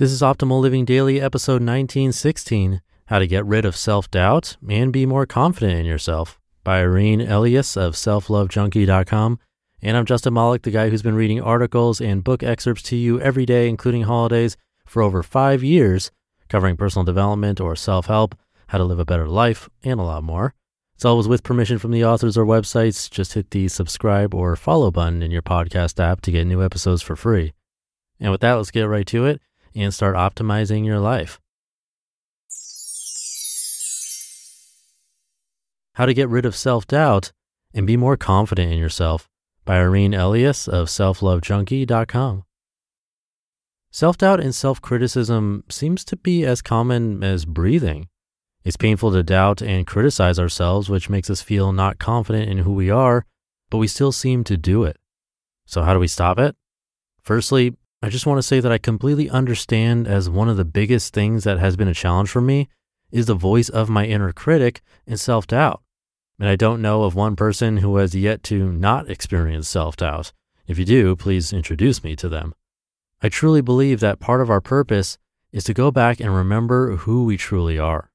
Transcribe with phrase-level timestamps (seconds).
[0.00, 4.90] This is Optimal Living Daily, episode 1916 How to Get Rid of Self Doubt and
[4.90, 9.38] Be More Confident in Yourself by Irene Elias of SelfLoveJunkie.com.
[9.82, 13.20] And I'm Justin Malik, the guy who's been reading articles and book excerpts to you
[13.20, 16.10] every day, including holidays, for over five years,
[16.48, 18.34] covering personal development or self help,
[18.68, 20.54] how to live a better life, and a lot more.
[20.94, 23.10] It's always with permission from the authors or websites.
[23.10, 27.02] Just hit the subscribe or follow button in your podcast app to get new episodes
[27.02, 27.52] for free.
[28.18, 29.42] And with that, let's get right to it
[29.74, 31.40] and start optimizing your life.
[35.94, 37.32] How to Get Rid of Self Doubt
[37.74, 39.28] and Be More Confident in Yourself
[39.64, 42.44] by Irene Elias of SelfLoveJunkie.com.
[43.92, 48.08] Self doubt and self criticism seems to be as common as breathing.
[48.62, 52.72] It's painful to doubt and criticize ourselves, which makes us feel not confident in who
[52.72, 53.26] we are,
[53.68, 54.96] but we still seem to do it.
[55.66, 56.54] So, how do we stop it?
[57.22, 61.12] Firstly, I just want to say that I completely understand as one of the biggest
[61.12, 62.70] things that has been a challenge for me
[63.10, 65.82] is the voice of my inner critic and self doubt.
[66.38, 70.32] And I don't know of one person who has yet to not experience self doubt.
[70.66, 72.54] If you do, please introduce me to them.
[73.20, 75.18] I truly believe that part of our purpose
[75.52, 78.10] is to go back and remember who we truly are.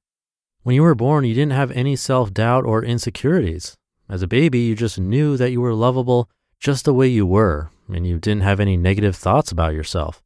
[0.64, 3.76] When you were born, you didn't have any self doubt or insecurities.
[4.08, 7.70] As a baby, you just knew that you were lovable just the way you were,
[7.88, 10.22] and you didn't have any negative thoughts about yourself.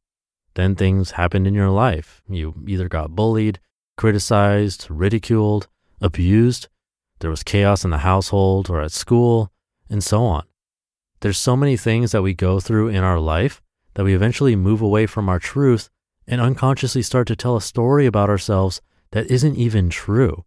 [0.55, 2.21] Then things happened in your life.
[2.27, 3.59] You either got bullied,
[3.97, 5.67] criticized, ridiculed,
[6.01, 6.67] abused.
[7.19, 9.51] There was chaos in the household or at school,
[9.89, 10.43] and so on.
[11.21, 13.61] There's so many things that we go through in our life
[13.93, 15.89] that we eventually move away from our truth
[16.27, 20.45] and unconsciously start to tell a story about ourselves that isn't even true.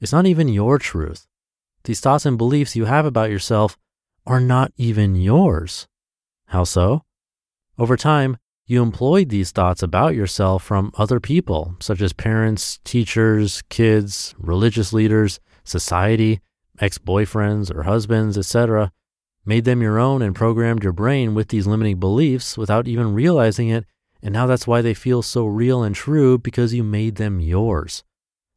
[0.00, 1.26] It's not even your truth.
[1.84, 3.76] These thoughts and beliefs you have about yourself
[4.26, 5.86] are not even yours.
[6.46, 7.04] How so?
[7.78, 13.62] Over time, you employed these thoughts about yourself from other people, such as parents, teachers,
[13.68, 16.40] kids, religious leaders, society,
[16.80, 18.90] ex boyfriends or husbands, etc.,
[19.44, 23.68] made them your own and programmed your brain with these limiting beliefs without even realizing
[23.68, 23.84] it.
[24.22, 28.02] And now that's why they feel so real and true because you made them yours.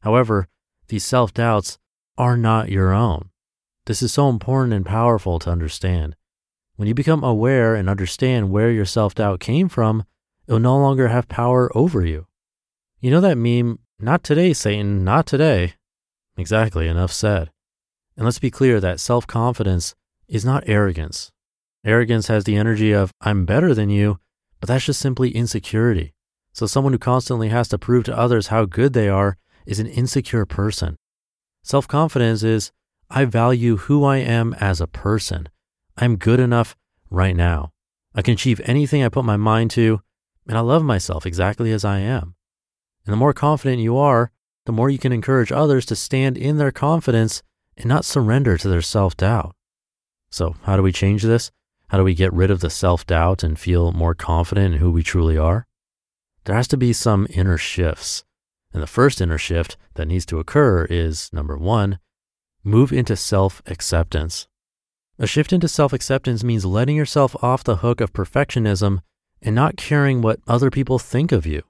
[0.02, 0.48] However,
[0.88, 1.78] these self doubts
[2.18, 3.30] are not your own.
[3.86, 6.16] This is so important and powerful to understand.
[6.78, 10.06] When you become aware and understand where your self doubt came from,
[10.48, 12.28] it'll no longer have power over you.
[13.00, 15.74] You know that meme, not today, Satan, not today.
[16.38, 17.50] Exactly, enough said.
[18.16, 19.96] And let's be clear that self confidence
[20.28, 21.32] is not arrogance.
[21.84, 24.20] Arrogance has the energy of, I'm better than you,
[24.60, 26.14] but that's just simply insecurity.
[26.54, 29.88] So someone who constantly has to prove to others how good they are is an
[29.88, 30.96] insecure person.
[31.64, 32.72] Self confidence is,
[33.10, 35.50] I value who I am as a person.
[35.98, 36.76] I'm good enough
[37.10, 37.72] right now.
[38.14, 40.02] I can achieve anything I put my mind to,
[40.48, 42.36] and I love myself exactly as I am.
[43.06, 44.32] And the more confident you are,
[44.66, 47.42] the more you can encourage others to stand in their confidence
[47.78, 49.56] and not surrender to their self doubt.
[50.30, 51.52] So, how do we change this?
[51.88, 54.92] How do we get rid of the self doubt and feel more confident in who
[54.92, 55.68] we truly are?
[56.44, 58.24] There has to be some inner shifts.
[58.74, 62.00] And the first inner shift that needs to occur is number one,
[62.64, 64.48] move into self acceptance.
[65.20, 69.00] A shift into self acceptance means letting yourself off the hook of perfectionism
[69.42, 71.64] and not caring what other people think of you.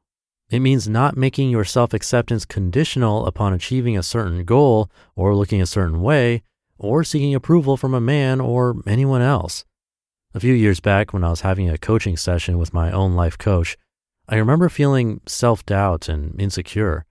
[0.50, 5.62] It means not making your self acceptance conditional upon achieving a certain goal or looking
[5.62, 6.44] a certain way
[6.78, 9.64] or seeking approval from a man or anyone else.
[10.34, 13.38] A few years back, when I was having a coaching session with my own life
[13.38, 13.78] coach,
[14.28, 17.06] I remember feeling self doubt and insecure.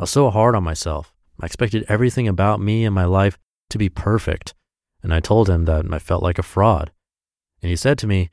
[0.00, 1.14] I was so hard on myself.
[1.40, 3.38] I expected everything about me and my life
[3.70, 4.52] to be perfect
[5.06, 6.90] and I told him that I felt like a fraud.
[7.62, 8.30] And he said to me,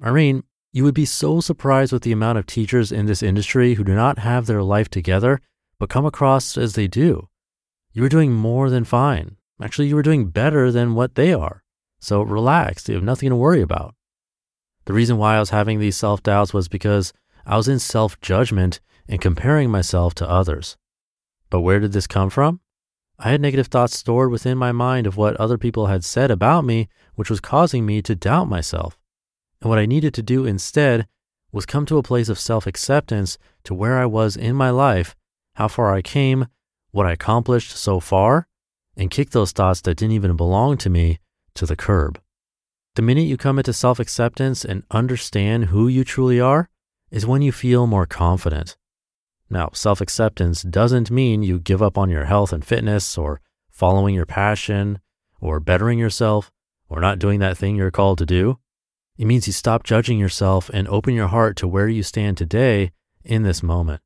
[0.00, 3.82] Irene, you would be so surprised with the amount of teachers in this industry who
[3.82, 5.40] do not have their life together,
[5.76, 7.28] but come across as they do.
[7.92, 9.38] You were doing more than fine.
[9.60, 11.64] Actually, you were doing better than what they are.
[11.98, 13.96] So relax, you have nothing to worry about.
[14.84, 17.12] The reason why I was having these self doubts was because
[17.44, 18.78] I was in self judgment
[19.08, 20.76] and comparing myself to others.
[21.50, 22.60] But where did this come from?
[23.18, 26.64] I had negative thoughts stored within my mind of what other people had said about
[26.64, 28.98] me, which was causing me to doubt myself.
[29.60, 31.06] And what I needed to do instead
[31.52, 35.14] was come to a place of self acceptance to where I was in my life,
[35.54, 36.48] how far I came,
[36.90, 38.48] what I accomplished so far,
[38.96, 41.18] and kick those thoughts that didn't even belong to me
[41.54, 42.20] to the curb.
[42.96, 46.68] The minute you come into self acceptance and understand who you truly are
[47.10, 48.76] is when you feel more confident.
[49.50, 54.14] Now, self acceptance doesn't mean you give up on your health and fitness or following
[54.14, 55.00] your passion
[55.40, 56.50] or bettering yourself
[56.88, 58.58] or not doing that thing you're called to do.
[59.16, 62.92] It means you stop judging yourself and open your heart to where you stand today
[63.22, 64.00] in this moment.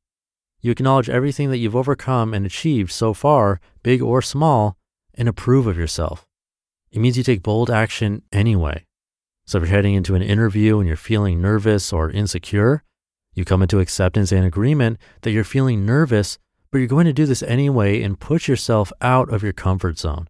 [0.61, 4.77] You acknowledge everything that you've overcome and achieved so far, big or small,
[5.15, 6.27] and approve of yourself.
[6.91, 8.85] It means you take bold action anyway.
[9.45, 12.83] So if you're heading into an interview and you're feeling nervous or insecure,
[13.33, 16.37] you come into acceptance and agreement that you're feeling nervous,
[16.71, 20.27] but you're going to do this anyway and push yourself out of your comfort zone.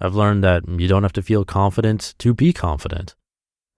[0.00, 3.14] I've learned that you don't have to feel confident to be confident.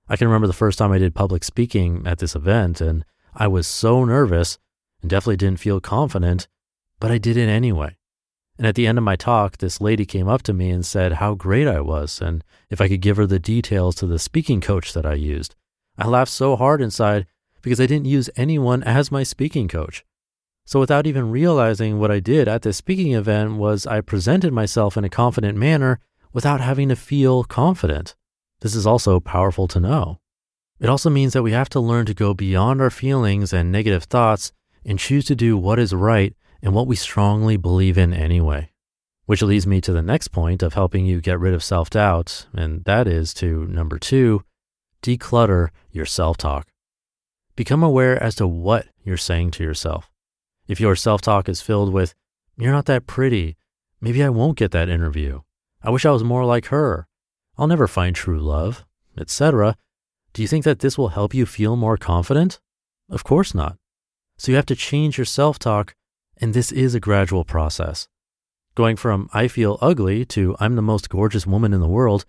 [0.08, 3.04] I can remember the first time I did public speaking at this event, and
[3.34, 4.58] I was so nervous
[5.00, 6.48] and definitely didn't feel confident,
[6.98, 7.96] but I did it anyway.
[8.58, 11.14] And at the end of my talk, this lady came up to me and said
[11.14, 14.60] how great I was and if I could give her the details to the speaking
[14.60, 15.54] coach that I used.
[15.96, 17.26] I laughed so hard inside
[17.62, 20.04] because I didn't use anyone as my speaking coach.
[20.64, 24.96] So without even realizing what I did at this speaking event was I presented myself
[24.96, 25.98] in a confident manner
[26.32, 28.14] without having to feel confident.
[28.60, 30.20] This is also powerful to know.
[30.78, 34.04] It also means that we have to learn to go beyond our feelings and negative
[34.04, 34.52] thoughts
[34.84, 38.70] and choose to do what is right and what we strongly believe in anyway.
[39.26, 42.46] Which leads me to the next point of helping you get rid of self doubt,
[42.52, 44.42] and that is to number two,
[45.02, 46.69] declutter your self talk.
[47.56, 50.10] Become aware as to what you're saying to yourself.
[50.68, 52.14] If your self talk is filled with,
[52.56, 53.56] you're not that pretty,
[54.00, 55.40] maybe I won't get that interview,
[55.82, 57.06] I wish I was more like her,
[57.56, 58.84] I'll never find true love,
[59.18, 59.76] etc.
[60.32, 62.60] Do you think that this will help you feel more confident?
[63.08, 63.76] Of course not.
[64.38, 65.94] So you have to change your self talk,
[66.38, 68.08] and this is a gradual process.
[68.74, 72.24] Going from I feel ugly to I'm the most gorgeous woman in the world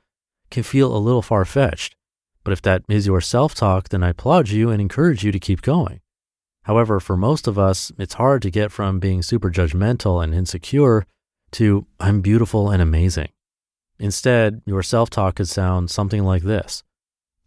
[0.49, 1.95] can feel a little far fetched.
[2.43, 5.39] But if that is your self talk, then I applaud you and encourage you to
[5.39, 6.01] keep going.
[6.63, 11.05] However, for most of us, it's hard to get from being super judgmental and insecure
[11.51, 13.29] to I'm beautiful and amazing.
[13.99, 16.83] Instead, your self talk could sound something like this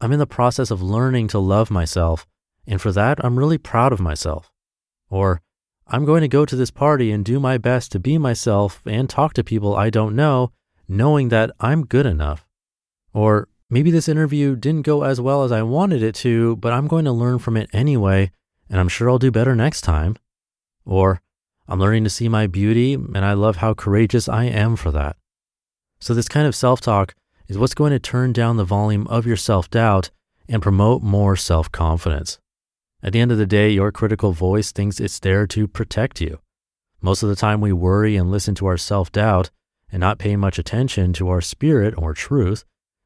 [0.01, 2.27] I'm in the process of learning to love myself,
[2.67, 4.53] and for that, I'm really proud of myself.
[5.09, 5.41] Or,
[5.87, 9.09] I'm going to go to this party and do my best to be myself and
[9.09, 10.53] talk to people I don't know,
[10.89, 12.47] knowing that I'm good enough.
[13.13, 16.87] Or, maybe this interview didn't go as well as I wanted it to, but I'm
[16.87, 18.31] going to learn from it anyway,
[18.71, 20.17] and I'm sure I'll do better next time.
[20.87, 21.21] Or,
[21.67, 25.17] I'm learning to see my beauty, and I love how courageous I am for that.
[25.99, 27.17] So, this kind of self talk
[27.49, 30.13] is what's going to turn down the volume of your self doubt
[30.49, 32.39] and promote more self confidence.
[33.03, 36.39] At the end of the day, your critical voice thinks it's there to protect you.
[37.03, 39.51] Most of the time, we worry and listen to our self doubt
[39.91, 42.65] and not pay much attention to our spirit or truth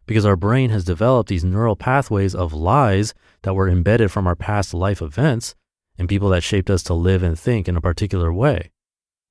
[0.09, 4.35] because our brain has developed these neural pathways of lies that were embedded from our
[4.35, 5.55] past life events
[5.99, 8.71] and people that shaped us to live and think in a particular way.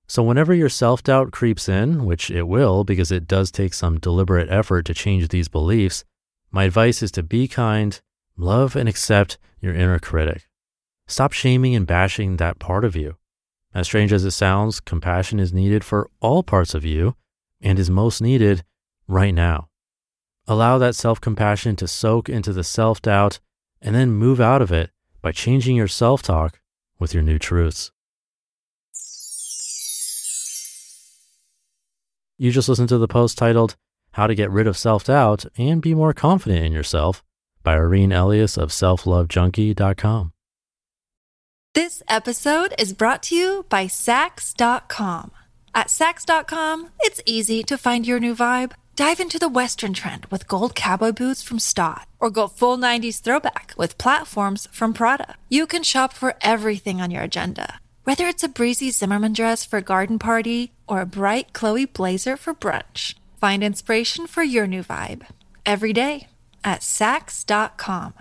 [0.07, 3.99] So, whenever your self doubt creeps in, which it will because it does take some
[3.99, 6.05] deliberate effort to change these beliefs,
[6.51, 7.99] my advice is to be kind,
[8.37, 10.47] love, and accept your inner critic.
[11.07, 13.17] Stop shaming and bashing that part of you.
[13.73, 17.15] As strange as it sounds, compassion is needed for all parts of you
[17.59, 18.63] and is most needed
[19.07, 19.66] right now.
[20.47, 23.39] Allow that self compassion to soak into the self doubt
[23.81, 26.61] and then move out of it by changing your self talk
[26.99, 27.91] with your new truths.
[32.37, 33.75] You just listened to the post titled
[34.11, 37.23] How to Get Rid of Self Doubt and Be More Confident in Yourself
[37.63, 40.33] by Irene Elias of selflovejunkie.com.
[41.73, 45.31] This episode is brought to you by Saks.com.
[45.75, 48.71] At Saks.com, it's easy to find your new vibe.
[48.97, 53.21] Dive into the Western trend with gold cowboy boots from Staud, or go full 90s
[53.21, 55.35] throwback with platforms from Prada.
[55.47, 59.79] You can shop for everything on your agenda whether it's a breezy Zimmermann dress for
[59.79, 64.81] a garden party or a bright Chloe blazer for brunch, find inspiration for your new
[64.81, 65.23] vibe
[65.65, 66.27] every day
[66.63, 68.13] at Saks.com.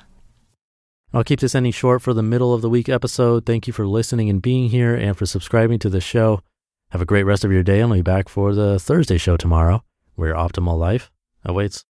[1.15, 3.47] I'll keep this ending short for the middle of the week episode.
[3.47, 6.41] Thank you for listening and being here and for subscribing to the show.
[6.91, 9.37] Have a great rest of your day, and I'll be back for the Thursday show
[9.37, 9.85] tomorrow,
[10.17, 11.11] where optimal life
[11.45, 11.85] awaits.